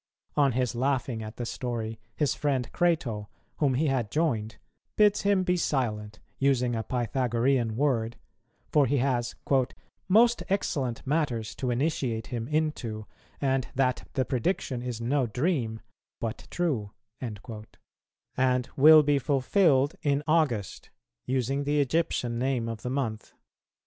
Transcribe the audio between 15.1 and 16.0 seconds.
dream